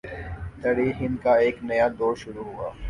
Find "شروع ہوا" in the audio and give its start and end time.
2.23-2.69